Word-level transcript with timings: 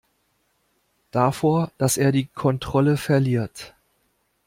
Davor, 1.11 1.69
dass 1.77 1.97
er 1.97 2.11
die 2.11 2.25
Kontrolle 2.25 2.97
verliert. 2.97 3.75